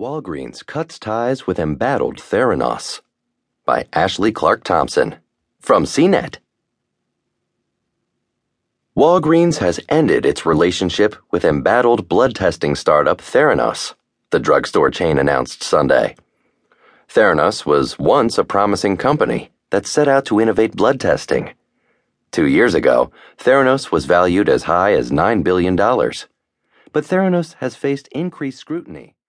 Walgreens 0.00 0.66
cuts 0.66 0.98
ties 0.98 1.46
with 1.46 1.56
embattled 1.56 2.16
Theranos 2.16 3.00
by 3.64 3.84
Ashlee 3.92 4.34
Clark 4.34 4.64
Thompson 4.64 5.18
from 5.60 5.84
CNET. 5.84 6.38
Walgreens 8.96 9.58
has 9.58 9.78
ended 9.88 10.26
its 10.26 10.44
relationship 10.44 11.14
with 11.30 11.44
embattled 11.44 12.08
blood 12.08 12.34
testing 12.34 12.74
startup 12.74 13.18
Theranos, 13.18 13.94
the 14.30 14.40
drugstore 14.40 14.90
chain 14.90 15.16
announced 15.16 15.62
Sunday. 15.62 16.16
Theranos 17.08 17.64
was 17.64 17.96
once 17.96 18.36
a 18.36 18.42
promising 18.42 18.96
company 18.96 19.52
that 19.70 19.86
set 19.86 20.08
out 20.08 20.24
to 20.24 20.40
innovate 20.40 20.74
blood 20.74 20.98
testing. 20.98 21.54
Two 22.32 22.48
years 22.48 22.74
ago, 22.74 23.12
Theranos 23.38 23.92
was 23.92 24.06
valued 24.06 24.48
as 24.48 24.64
high 24.64 24.94
as 24.94 25.12
$9 25.12 25.44
billion. 25.44 25.76
But 25.76 27.04
Theranos 27.04 27.54
has 27.60 27.76
faced 27.76 28.08
increased 28.08 28.58
scrutiny 28.58 29.14